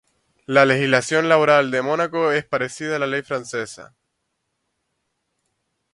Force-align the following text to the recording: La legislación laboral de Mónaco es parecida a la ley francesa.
La 0.47 0.65
legislación 0.65 1.29
laboral 1.29 1.69
de 1.69 1.83
Mónaco 1.83 2.31
es 2.31 2.43
parecida 2.43 2.95
a 2.95 2.97
la 2.97 3.05
ley 3.05 3.21
francesa. 3.21 3.93